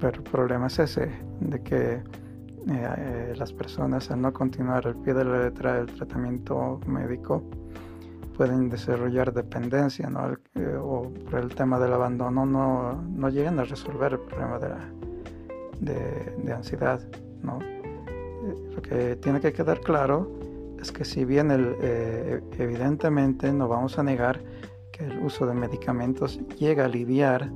Pero 0.00 0.16
el 0.18 0.22
problema 0.22 0.68
es 0.68 0.78
ese, 0.78 1.10
de 1.40 1.62
que 1.62 2.02
eh, 2.66 3.34
las 3.36 3.52
personas 3.52 4.10
al 4.10 4.20
no 4.20 4.32
continuar 4.32 4.86
al 4.86 4.96
pie 4.96 5.14
de 5.14 5.24
la 5.24 5.44
letra 5.44 5.74
del 5.74 5.86
tratamiento 5.86 6.80
médico 6.86 7.42
pueden 8.36 8.68
desarrollar 8.68 9.32
dependencia 9.32 10.10
¿no? 10.10 10.32
Eh, 10.54 10.76
o 10.80 11.10
por 11.30 11.40
el 11.40 11.54
tema 11.54 11.78
del 11.78 11.92
abandono 11.92 12.44
no, 12.44 13.02
no 13.02 13.28
llegan 13.28 13.58
a 13.58 13.64
resolver 13.64 14.12
el 14.12 14.20
problema 14.20 14.58
de, 15.80 16.34
de, 16.44 16.52
ansiedad. 16.52 17.00
Eh, 17.02 18.70
lo 18.74 18.82
que 18.82 19.16
tiene 19.16 19.40
que 19.40 19.52
quedar 19.52 19.80
claro 19.80 20.30
es 20.80 20.92
que 20.92 21.04
si 21.04 21.24
bien 21.24 21.50
el, 21.50 21.76
evidentemente 22.58 23.52
no 23.52 23.68
vamos 23.68 23.98
a 23.98 24.02
negar 24.02 24.40
que 24.92 25.04
el 25.04 25.18
uso 25.20 25.46
de 25.46 25.54
medicamentos 25.54 26.38
llega 26.58 26.84
a 26.84 26.86
aliviar 26.86 27.50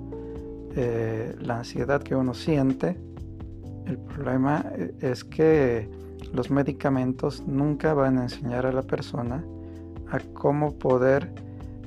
la 0.74 1.58
ansiedad 1.58 2.02
que 2.02 2.16
uno 2.16 2.34
siente, 2.34 2.96
el 3.86 3.98
problema 3.98 4.64
eh, 4.76 4.94
es 5.00 5.24
que 5.24 5.88
los 6.32 6.50
medicamentos 6.50 7.46
nunca 7.46 7.94
van 7.94 8.18
a 8.18 8.22
enseñar 8.22 8.66
a 8.66 8.72
la 8.72 8.82
persona 8.82 9.44
a 10.10 10.18
cómo 10.34 10.78
poder 10.78 11.32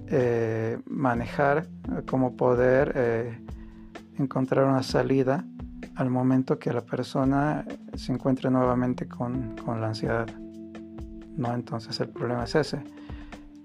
eh, 0.08 0.80
manejar, 0.86 1.68
a 1.96 2.02
cómo 2.04 2.36
poder 2.36 2.92
eh, 2.96 3.40
encontrar 4.18 4.66
una 4.66 4.84
salida 4.84 5.46
al 5.96 6.10
momento 6.10 6.60
que 6.60 6.74
la 6.74 6.82
persona 6.82 7.66
se 7.94 8.12
encuentre 8.12 8.50
nuevamente 8.50 9.08
con, 9.08 9.56
con, 9.56 9.80
la 9.80 9.88
ansiedad. 9.88 10.28
No, 11.38 11.54
entonces 11.54 12.00
el 12.00 12.10
problema 12.10 12.44
es 12.44 12.56
ese. 12.56 12.84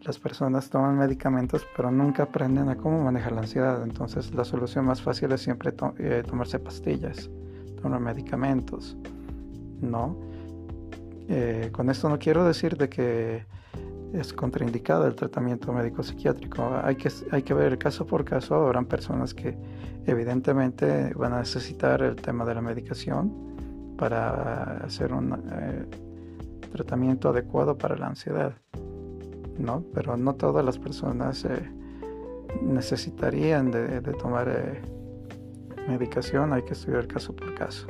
Las 0.02 0.18
personas 0.18 0.70
toman 0.70 0.96
medicamentos 0.96 1.66
pero 1.76 1.90
nunca 1.90 2.24
aprenden 2.24 2.68
a 2.68 2.76
cómo 2.76 3.02
manejar 3.02 3.32
la 3.32 3.40
ansiedad. 3.40 3.82
Entonces 3.82 4.32
la 4.34 4.44
solución 4.44 4.86
más 4.86 5.02
fácil 5.02 5.32
es 5.32 5.42
siempre 5.42 5.72
tomarse 5.72 6.58
pastillas 6.58 7.30
los 7.88 8.00
medicamentos, 8.00 8.96
¿no? 9.80 10.16
Eh, 11.28 11.70
con 11.72 11.88
esto 11.90 12.08
no 12.08 12.18
quiero 12.18 12.44
decir 12.44 12.76
de 12.76 12.88
que 12.88 13.44
es 14.12 14.32
contraindicado 14.32 15.06
el 15.06 15.14
tratamiento 15.14 15.72
médico 15.72 16.02
psiquiátrico. 16.02 16.72
Hay 16.82 16.96
que, 16.96 17.10
hay 17.30 17.42
que 17.42 17.54
ver 17.54 17.78
caso 17.78 18.06
por 18.06 18.24
caso. 18.24 18.56
Habrán 18.56 18.86
personas 18.86 19.32
que 19.32 19.56
evidentemente 20.06 21.12
van 21.14 21.32
a 21.32 21.38
necesitar 21.38 22.02
el 22.02 22.16
tema 22.16 22.44
de 22.44 22.54
la 22.56 22.60
medicación 22.60 23.94
para 23.96 24.78
hacer 24.78 25.12
un 25.12 25.32
eh, 25.52 25.86
tratamiento 26.72 27.28
adecuado 27.28 27.78
para 27.78 27.96
la 27.96 28.08
ansiedad, 28.08 28.52
¿no? 29.58 29.84
Pero 29.94 30.16
no 30.16 30.34
todas 30.34 30.64
las 30.64 30.78
personas 30.78 31.44
eh, 31.44 31.70
necesitarían 32.60 33.70
de 33.70 34.00
tomar 34.14 34.48
medicación 35.88 36.52
hay 36.52 36.62
que 36.62 36.72
estudiar 36.72 37.06
caso 37.06 37.34
por 37.34 37.54
caso. 37.54 37.86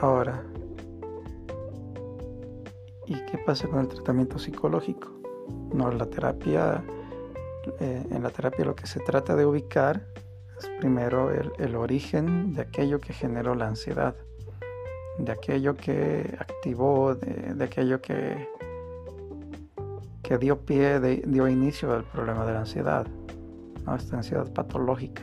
Ahora, 0.00 0.42
¿y 3.06 3.14
qué 3.24 3.38
pasa 3.38 3.66
con 3.66 3.80
el 3.80 3.88
tratamiento 3.88 4.38
psicológico? 4.38 5.08
No, 5.72 5.90
la 5.90 6.06
terapia, 6.06 6.84
eh, 7.80 8.04
en 8.10 8.22
la 8.22 8.30
terapia 8.30 8.64
lo 8.64 8.74
que 8.74 8.86
se 8.86 9.00
trata 9.00 9.34
de 9.34 9.46
ubicar 9.46 10.06
es 10.58 10.68
primero 10.80 11.30
el, 11.30 11.76
origen 11.76 12.54
de 12.54 12.62
aquello 12.62 13.00
que 13.00 13.12
generó 13.12 13.54
la 13.54 13.68
ansiedad, 13.68 14.14
de 15.18 15.32
aquello 15.32 15.74
que 15.76 16.36
activó, 16.38 17.14
de, 17.14 17.64
aquello 17.64 18.00
que, 18.00 18.48
que 20.22 20.38
dio 20.38 20.60
pie, 20.60 21.00
dio 21.00 21.48
inicio 21.48 21.92
al 21.92 22.04
problema 22.04 22.44
de 22.46 22.52
la 22.52 22.60
ansiedad, 22.60 23.06
¿no? 23.84 23.94
esta 23.94 24.16
ansiedad 24.16 24.50
patológica. 24.52 25.22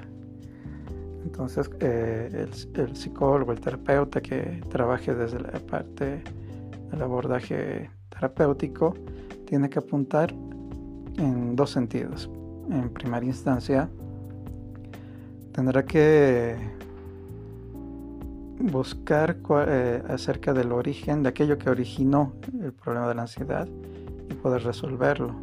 Entonces, 1.33 1.67
eh, 1.79 2.47
el, 2.75 2.95
psicólogo, 2.95 3.53
el 3.53 3.59
terapeuta 3.59 4.21
que 4.21 4.61
trabaje 4.69 5.15
desde 5.15 5.39
la 5.39 5.49
parte 5.67 6.21
del 6.91 7.01
abordaje 7.01 7.89
terapéutico, 8.09 8.93
tiene 9.47 9.67
que 9.67 9.79
apuntar 9.79 10.31
en 11.17 11.55
dos 11.55 11.71
sentidos. 11.71 12.29
En 12.69 12.87
primera 12.93 13.25
instancia, 13.25 13.89
tendrá 15.53 15.83
que 15.83 16.55
buscar 18.59 19.35
eh, 19.67 20.03
acerca 20.09 20.53
del 20.53 20.71
origen 20.71 21.23
de 21.23 21.29
aquello 21.29 21.57
que 21.57 21.67
originó 21.67 22.33
el 22.61 22.73
problema 22.73 23.07
de 23.07 23.15
la 23.15 23.23
ansiedad 23.23 23.67
y 24.29 24.33
poder 24.35 24.61
resolverlo, 24.61 25.33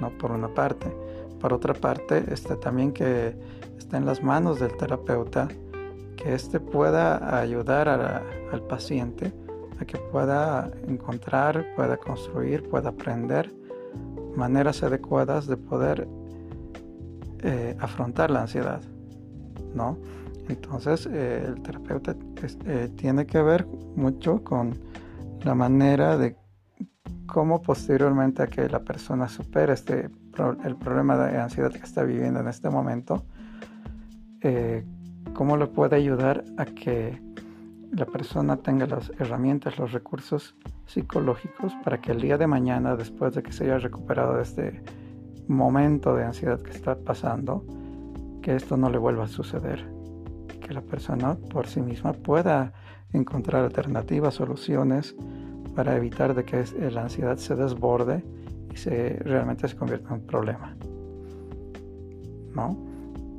no 0.00 0.10
por 0.16 0.30
una 0.30 0.46
parte. 0.46 0.86
Por 1.42 1.52
otra 1.52 1.74
parte, 1.74 2.24
está 2.32 2.54
también 2.58 2.92
que 2.92 3.34
está 3.76 3.96
en 3.96 4.06
las 4.06 4.22
manos 4.22 4.60
del 4.60 4.76
terapeuta, 4.76 5.48
que 6.16 6.34
éste 6.34 6.60
pueda 6.60 7.36
ayudar 7.36 7.88
al 7.88 8.62
paciente 8.68 9.32
a 9.80 9.84
que 9.84 9.98
pueda 9.98 10.70
encontrar, 10.86 11.66
pueda 11.74 11.96
construir, 11.96 12.62
pueda 12.70 12.90
aprender 12.90 13.52
maneras 14.36 14.84
adecuadas 14.84 15.48
de 15.48 15.56
poder 15.56 16.06
eh, 17.42 17.76
afrontar 17.80 18.30
la 18.30 18.42
ansiedad, 18.42 18.80
¿no? 19.74 19.98
Entonces 20.48 21.08
eh, 21.10 21.44
el 21.44 21.60
terapeuta 21.62 22.14
eh, 22.66 22.88
tiene 22.94 23.26
que 23.26 23.42
ver 23.42 23.66
mucho 23.96 24.44
con 24.44 24.78
la 25.42 25.56
manera 25.56 26.16
de 26.16 26.36
cómo 27.26 27.62
posteriormente 27.62 28.42
a 28.42 28.46
que 28.46 28.68
la 28.68 28.80
persona 28.80 29.28
supere 29.28 29.72
este, 29.72 30.10
el 30.64 30.76
problema 30.76 31.16
de 31.16 31.38
ansiedad 31.38 31.70
que 31.70 31.78
está 31.78 32.02
viviendo 32.02 32.40
en 32.40 32.48
este 32.48 32.70
momento, 32.70 33.24
cómo 35.34 35.56
le 35.56 35.66
puede 35.66 35.96
ayudar 35.96 36.44
a 36.58 36.64
que 36.64 37.20
la 37.92 38.06
persona 38.06 38.56
tenga 38.56 38.86
las 38.86 39.10
herramientas, 39.18 39.78
los 39.78 39.92
recursos 39.92 40.56
psicológicos 40.86 41.74
para 41.84 42.00
que 42.00 42.12
el 42.12 42.20
día 42.20 42.38
de 42.38 42.46
mañana, 42.46 42.96
después 42.96 43.34
de 43.34 43.42
que 43.42 43.52
se 43.52 43.64
haya 43.64 43.78
recuperado 43.78 44.36
de 44.36 44.42
este 44.42 44.82
momento 45.46 46.14
de 46.14 46.24
ansiedad 46.24 46.60
que 46.60 46.70
está 46.70 46.96
pasando, 46.96 47.64
que 48.40 48.56
esto 48.56 48.76
no 48.76 48.90
le 48.90 48.98
vuelva 48.98 49.24
a 49.24 49.28
suceder, 49.28 49.86
que 50.60 50.72
la 50.72 50.80
persona 50.80 51.34
por 51.34 51.66
sí 51.66 51.80
misma 51.82 52.12
pueda 52.12 52.72
encontrar 53.12 53.64
alternativas, 53.64 54.34
soluciones 54.34 55.14
para 55.74 55.96
evitar 55.96 56.34
de 56.34 56.44
que 56.44 56.64
la 56.90 57.02
ansiedad 57.02 57.36
se 57.36 57.54
desborde 57.54 58.22
y 58.72 58.76
se 58.76 59.18
realmente 59.24 59.68
se 59.68 59.76
convierta 59.76 60.08
en 60.08 60.20
un 60.20 60.26
problema. 60.26 60.76
¿No? 62.54 62.76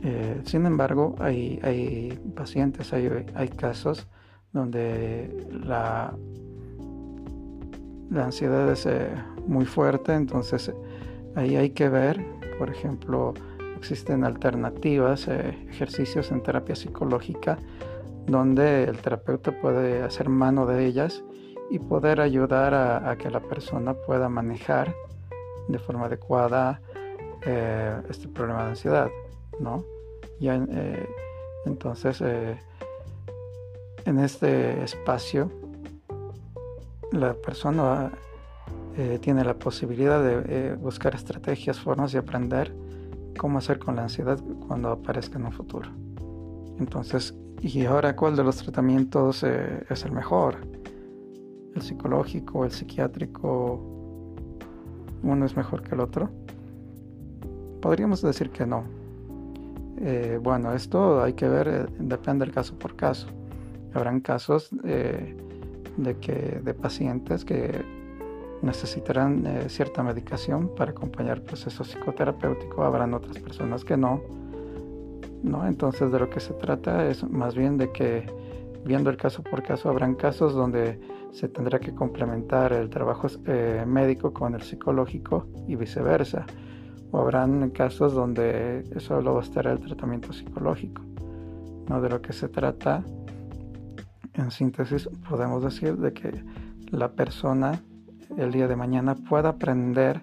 Eh, 0.04 0.42
sin 0.44 0.66
embargo, 0.66 1.16
hay, 1.20 1.60
hay 1.64 2.20
pacientes, 2.36 2.92
hay, 2.94 3.10
hay 3.36 3.48
casos 3.50 4.08
donde 4.52 5.48
la, 5.66 6.14
la 8.10 8.26
ansiedad 8.26 8.70
es 8.72 8.86
eh, 8.86 9.10
muy 9.48 9.66
fuerte, 9.66 10.14
entonces 10.14 10.72
ahí 11.36 11.56
hay 11.56 11.70
que 11.70 11.90
ver, 11.90 12.24
por 12.60 12.70
ejemplo, 12.70 13.34
existen 13.78 14.24
alternativas, 14.24 15.28
eh, 15.28 15.58
ejercicios 15.70 16.32
en 16.32 16.44
terapia 16.44 16.76
psicológica, 16.76 17.58
donde 18.28 18.84
el 18.84 18.98
terapeuta 18.98 19.52
puede 19.60 20.04
hacer 20.04 20.30
mano 20.30 20.66
de 20.66 20.86
ellas 20.86 21.24
y 21.70 21.80
poder 21.80 22.22
ayudar 22.22 22.74
a, 22.74 23.16
que 23.18 23.30
la 23.30 23.40
persona 23.40 23.94
pueda 23.94 24.30
manejar 24.30 24.96
de 25.68 25.80
forma 25.80 26.06
adecuada 26.06 26.82
eh, 27.46 28.02
este 28.10 28.28
problema 28.28 28.64
de 28.64 28.70
ansiedad, 28.70 29.10
¿no? 29.60 29.84
Ya, 30.40 30.56
entonces, 31.66 32.22
en 32.22 34.20
este 34.20 34.84
espacio 34.84 35.50
la 37.14 37.34
persona 37.36 38.12
eh, 38.98 39.20
tiene 39.22 39.44
la 39.44 39.54
posibilidad 39.54 40.22
de 40.22 40.44
eh, 40.48 40.76
buscar 40.76 41.16
estrategias, 41.16 41.80
formas 41.80 42.14
y 42.14 42.18
aprender 42.18 42.74
cómo 43.38 43.60
hacer 43.60 43.80
con 43.80 43.96
la 43.96 44.04
ansiedad 44.04 44.40
cuando 44.68 44.90
aparezca 44.90 45.38
en 45.38 45.46
un 45.46 45.52
futuro. 45.52 45.90
Entonces, 46.80 47.36
¿y 47.62 47.86
ahora 47.86 48.16
cuál 48.16 48.36
de 48.36 48.44
los 48.44 48.58
tratamientos 48.58 49.44
eh, 49.44 49.84
es 49.90 50.06
el 50.06 50.12
mejor? 50.12 50.58
¿El 51.76 51.82
psicológico, 51.82 52.66
el 52.66 52.72
psiquiátrico? 52.72 53.80
¿Uno 55.24 55.46
es 55.46 55.56
mejor 55.56 55.82
que 55.82 55.96
el 55.96 56.02
otro? 56.02 56.30
Podríamos 57.82 58.22
decir 58.22 58.50
que 58.50 58.66
no. 58.66 58.84
bueno, 60.42 60.74
esto 60.74 61.22
hay 61.22 61.34
que 61.34 61.48
ver, 61.48 61.90
depende 62.00 62.46
del 62.46 62.54
caso 62.54 62.78
por 62.78 62.96
caso. 62.96 63.28
Habrán 63.94 64.22
casos 64.22 64.70
eh, 64.84 65.36
de, 65.98 66.18
que, 66.18 66.62
de 66.64 66.74
pacientes 66.74 67.46
que 67.46 67.84
necesitarán 68.62 69.46
eh, 69.46 69.70
cierta 69.70 70.02
medicación 70.04 70.70
para 70.76 70.92
acompañar 70.92 71.38
el 71.38 71.44
proceso 71.44 71.84
psicoterapéutico, 71.84 72.84
habrán 72.84 73.14
otras 73.14 73.38
personas 73.40 73.84
que 73.84 73.98
no. 73.98 74.22
¿no? 75.44 75.68
Entonces 75.68 76.12
de 76.12 76.20
lo 76.20 76.30
que 76.30 76.40
se 76.40 76.54
trata 76.54 77.08
es 77.08 77.24
más 77.30 77.56
bien 77.56 77.78
de 77.78 77.92
que 77.92 78.26
viendo 78.86 79.10
el 79.10 79.18
caso 79.18 79.44
por 79.44 79.62
caso, 79.62 79.90
habrán 79.90 80.16
casos 80.16 80.54
donde 80.54 81.00
se 81.34 81.48
tendrá 81.50 81.80
que 81.80 81.94
complementar 81.94 82.74
el 82.74 82.90
trabajo 82.90 83.28
eh, 83.46 83.84
médico 83.88 84.32
con 84.32 84.54
el 84.54 84.62
psicológico 84.62 85.48
y 85.68 85.76
viceversa. 85.76 86.46
O 87.12 87.20
habrán 87.20 87.72
casos 87.72 88.14
donde 88.14 88.84
solo 89.00 89.40
estará 89.40 89.72
el 89.72 89.80
tratamiento 89.80 90.32
psicológico. 90.32 91.02
¿no? 91.90 92.02
De 92.02 92.10
lo 92.10 92.22
que 92.22 92.34
se 92.34 92.50
trata 92.50 93.04
en 94.34 94.52
síntesis, 94.52 95.10
podemos 95.28 95.64
decir 95.64 95.98
de 95.98 96.14
que 96.14 96.44
la 96.92 97.12
persona 97.12 97.82
el 98.38 98.52
día 98.52 98.68
de 98.68 98.76
mañana 98.76 99.16
pueda 99.16 99.50
aprender 99.50 100.22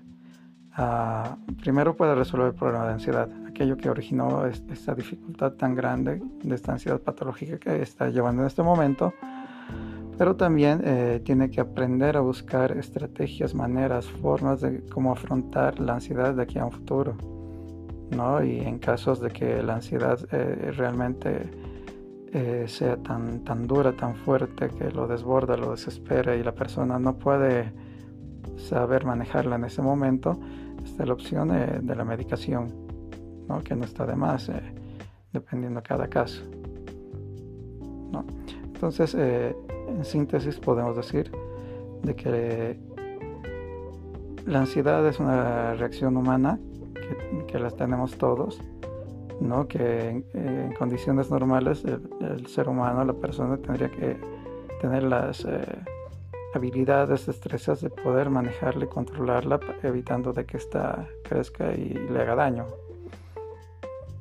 a, 0.72 1.36
primero 1.60 1.96
pueda 1.96 2.14
resolver 2.14 2.48
el 2.48 2.54
problema 2.54 2.86
de 2.86 2.92
ansiedad, 2.94 3.28
aquello 3.48 3.76
que 3.76 3.90
originó 3.90 4.46
esta 4.46 4.94
dificultad 4.94 5.52
tan 5.52 5.74
grande 5.74 6.22
de 6.42 6.54
esta 6.54 6.72
ansiedad 6.72 7.00
patológica 7.00 7.58
que 7.58 7.82
está 7.82 8.08
llevando 8.08 8.42
en 8.42 8.46
este 8.46 8.62
momento, 8.62 9.12
pero 10.20 10.36
también 10.36 10.82
eh, 10.84 11.22
tiene 11.24 11.50
que 11.50 11.62
aprender 11.62 12.18
a 12.18 12.20
buscar 12.20 12.72
estrategias, 12.72 13.54
maneras, 13.54 14.04
formas 14.04 14.60
de 14.60 14.84
cómo 14.92 15.12
afrontar 15.12 15.80
la 15.80 15.94
ansiedad 15.94 16.34
de 16.34 16.42
aquí 16.42 16.58
a 16.58 16.66
un 16.66 16.72
futuro, 16.72 17.14
¿no? 18.14 18.44
Y 18.44 18.60
en 18.60 18.78
casos 18.78 19.22
de 19.22 19.30
que 19.30 19.62
la 19.62 19.76
ansiedad 19.76 20.18
eh, 20.30 20.72
realmente 20.76 21.50
eh, 22.34 22.66
sea 22.68 22.98
tan, 22.98 23.44
tan 23.44 23.66
dura, 23.66 23.96
tan 23.96 24.14
fuerte 24.14 24.68
que 24.68 24.90
lo 24.90 25.06
desborda, 25.06 25.56
lo 25.56 25.70
desespera 25.70 26.36
y 26.36 26.42
la 26.42 26.52
persona 26.52 26.98
no 26.98 27.16
puede 27.16 27.72
saber 28.58 29.06
manejarla 29.06 29.56
en 29.56 29.64
ese 29.64 29.80
momento, 29.80 30.38
está 30.84 31.06
la 31.06 31.14
opción 31.14 31.48
de 31.48 31.96
la 31.96 32.04
medicación, 32.04 32.68
¿no? 33.48 33.64
que 33.64 33.74
no 33.74 33.86
está 33.86 34.04
de 34.04 34.16
más, 34.16 34.50
eh, 34.50 34.60
dependiendo 35.32 35.80
de 35.80 35.86
cada 35.88 36.08
caso. 36.08 36.42
¿no? 38.12 38.26
Entonces, 38.80 39.14
eh, 39.18 39.54
en 39.90 40.04
síntesis 40.04 40.58
podemos 40.58 40.96
decir 40.96 41.30
de 42.02 42.16
que 42.16 42.78
la 44.46 44.60
ansiedad 44.60 45.06
es 45.06 45.20
una 45.20 45.74
reacción 45.74 46.16
humana 46.16 46.58
que, 46.94 47.46
que 47.46 47.58
la 47.58 47.70
tenemos 47.70 48.16
todos 48.16 48.60
¿no? 49.40 49.66
que 49.66 50.22
en, 50.34 50.72
condiciones 50.74 51.30
normales 51.30 51.84
el, 51.84 52.46
ser 52.46 52.68
humano, 52.68 53.04
la 53.04 53.14
persona 53.14 53.56
tendría 53.56 53.90
que 53.90 54.16
tener 54.80 55.02
las 55.02 55.44
eh, 55.44 55.64
habilidades, 56.54 57.26
destrezas 57.26 57.80
de 57.80 57.90
poder 57.90 58.30
manejarla 58.30 58.84
y 58.84 58.88
controlarla, 58.88 59.60
evitando 59.82 60.32
de 60.32 60.44
que 60.44 60.58
ésta 60.58 61.06
crezca 61.24 61.72
y 61.72 61.94
le 61.94 62.20
haga 62.20 62.34
daño. 62.34 62.66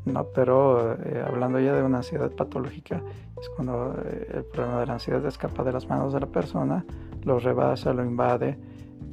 ¿no? 0.06 0.26
Pero 0.34 0.94
eh, 0.94 1.24
hablando 1.26 1.60
ya 1.60 1.74
de 1.74 1.84
una 1.84 1.98
ansiedad 1.98 2.32
patológica, 2.32 3.02
es 3.42 3.50
cuando 3.50 3.96
eh, 4.06 4.28
el 4.34 4.46
problema 4.46 4.80
de 4.82 4.86
la 4.88 4.94
ansiedad 4.94 5.26
escapa 5.26 5.64
de 5.64 5.72
las 5.72 5.88
manos 5.88 6.14
de 6.14 6.20
la 6.20 6.28
persona, 6.28 6.86
lo 7.24 7.40
rebasa, 7.40 7.94
lo 7.94 8.04
invade 8.04 8.58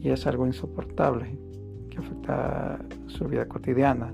y 0.00 0.10
es 0.10 0.26
algo 0.26 0.46
insoportable 0.46 1.38
que 1.90 1.98
afecta 1.98 2.78
su 3.06 3.26
vida 3.26 3.46
cotidiana. 3.46 4.12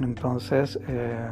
Entonces, 0.00 0.78
eh, 0.88 1.30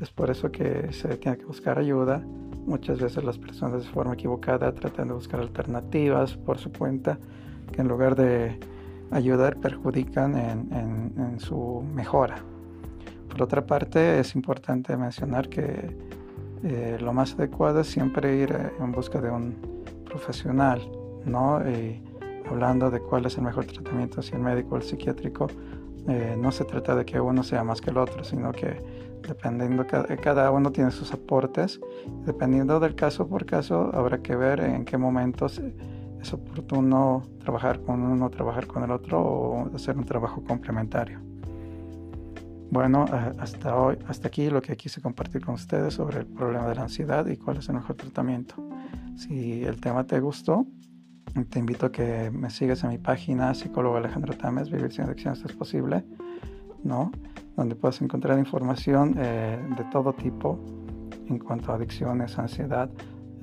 es 0.00 0.10
por 0.10 0.30
eso 0.30 0.50
que 0.50 0.92
se 0.92 1.16
tiene 1.16 1.38
que 1.38 1.44
buscar 1.44 1.78
ayuda. 1.78 2.22
Muchas 2.66 3.00
veces 3.00 3.22
las 3.24 3.38
personas 3.38 3.84
de 3.84 3.90
forma 3.90 4.14
equivocada 4.14 4.74
tratan 4.74 5.08
de 5.08 5.14
buscar 5.14 5.40
alternativas 5.40 6.36
por 6.36 6.58
su 6.58 6.72
cuenta, 6.72 7.18
que 7.72 7.82
en 7.82 7.88
lugar 7.88 8.16
de 8.16 8.58
ayudar 9.10 9.56
perjudican 9.60 10.36
en, 10.36 11.38
su 11.38 11.84
mejora. 11.94 12.36
Por 13.28 13.42
otra 13.42 13.66
parte, 13.66 14.18
es 14.18 14.34
importante 14.34 14.96
mencionar 14.96 15.48
que 15.48 15.96
eh, 16.64 16.96
lo 16.98 17.12
más 17.12 17.34
adecuado 17.34 17.80
es 17.80 17.88
siempre 17.88 18.36
ir 18.36 18.52
eh, 18.52 18.72
en 18.80 18.90
busca 18.90 19.20
de 19.20 19.30
un 19.30 19.54
profesional, 20.06 20.80
¿no? 21.26 21.60
Y 21.68 22.02
hablando 22.48 22.90
de 22.90 23.00
cuál 23.00 23.26
es 23.26 23.36
el 23.36 23.44
mejor 23.44 23.66
tratamiento, 23.66 24.22
si 24.22 24.32
el 24.32 24.40
médico 24.40 24.74
o 24.74 24.78
el 24.78 24.82
psiquiátrico, 24.82 25.46
eh, 26.08 26.36
no 26.38 26.50
se 26.52 26.64
trata 26.64 26.94
de 26.94 27.04
que 27.04 27.20
uno 27.20 27.42
sea 27.42 27.64
más 27.64 27.82
que 27.82 27.90
el 27.90 27.98
otro, 27.98 28.24
sino 28.24 28.50
que 28.52 28.78
dependiendo, 29.26 29.86
cada 30.22 30.50
uno 30.50 30.72
tiene 30.72 30.90
sus 30.90 31.12
aportes, 31.12 31.80
dependiendo 32.24 32.80
del 32.80 32.94
caso 32.94 33.28
por 33.28 33.44
caso, 33.44 33.90
habrá 33.94 34.22
que 34.22 34.34
ver 34.34 34.60
en 34.60 34.86
qué 34.86 34.96
momentos 34.96 35.60
es 36.20 36.32
oportuno 36.32 37.24
trabajar 37.40 37.80
con 37.82 38.02
uno, 38.02 38.30
trabajar 38.30 38.66
con 38.66 38.84
el 38.84 38.90
otro 38.90 39.20
o 39.20 39.74
hacer 39.74 39.98
un 39.98 40.04
trabajo 40.04 40.42
complementario. 40.42 41.20
Bueno, 42.74 43.06
hasta 43.38 43.76
hoy, 43.76 43.96
hasta 44.08 44.26
aquí 44.26 44.50
lo 44.50 44.60
que 44.60 44.76
quise 44.76 45.00
compartir 45.00 45.44
con 45.44 45.54
ustedes 45.54 45.94
sobre 45.94 46.18
el 46.18 46.26
problema 46.26 46.66
de 46.66 46.74
la 46.74 46.82
ansiedad 46.82 47.24
y 47.24 47.36
cuál 47.36 47.58
es 47.58 47.68
el 47.68 47.76
mejor 47.76 47.94
tratamiento. 47.94 48.56
Si 49.14 49.62
el 49.62 49.80
tema 49.80 50.04
te 50.08 50.18
gustó, 50.18 50.66
te 51.50 51.60
invito 51.60 51.86
a 51.86 51.92
que 51.92 52.32
me 52.32 52.50
sigas 52.50 52.82
en 52.82 52.90
mi 52.90 52.98
página 52.98 53.54
psicólogo 53.54 53.96
Alejandro 53.96 54.36
Tames, 54.36 54.72
Vivir 54.72 54.90
sin 54.90 55.04
adicciones 55.04 55.44
es 55.44 55.52
posible, 55.52 56.04
¿no? 56.82 57.12
Donde 57.56 57.76
puedes 57.76 58.02
encontrar 58.02 58.40
información 58.40 59.14
eh, 59.18 59.56
de 59.76 59.84
todo 59.92 60.12
tipo 60.12 60.58
en 61.28 61.38
cuanto 61.38 61.70
a 61.70 61.76
adicciones, 61.76 62.36
ansiedad, 62.40 62.90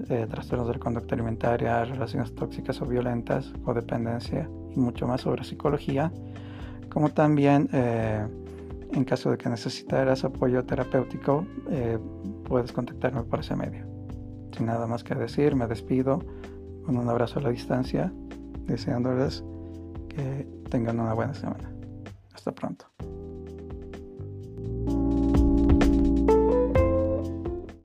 eh, 0.09 0.27
trastornos 0.29 0.67
de 0.67 0.77
conducta 0.77 1.15
alimentaria, 1.15 1.85
relaciones 1.85 2.35
tóxicas 2.35 2.81
o 2.81 2.85
violentas, 2.85 3.53
codependencia 3.63 4.49
y 4.75 4.77
mucho 4.77 5.07
más 5.07 5.21
sobre 5.21 5.45
psicología, 5.45 6.11
como 6.89 7.13
también 7.13 7.69
eh, 7.71 8.27
en 8.93 9.05
caso 9.05 9.31
de 9.31 9.37
que 9.37 9.49
necesitaras 9.49 10.23
apoyo 10.23 10.63
terapéutico, 10.65 11.45
eh, 11.69 11.97
puedes 12.45 12.71
contactarme 12.71 13.23
por 13.23 13.39
ese 13.39 13.55
medio. 13.55 13.85
Sin 14.55 14.65
nada 14.65 14.85
más 14.87 15.03
que 15.03 15.15
decir, 15.15 15.55
me 15.55 15.67
despido 15.67 16.19
con 16.85 16.97
un 16.97 17.07
abrazo 17.09 17.39
a 17.39 17.43
la 17.43 17.49
distancia, 17.49 18.11
deseándoles 18.65 19.43
que 20.09 20.47
tengan 20.69 20.99
una 20.99 21.13
buena 21.13 21.33
semana. 21.33 21.71
Hasta 22.33 22.51
pronto. 22.51 22.85